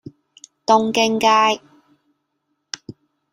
[0.67, 1.61] 東京街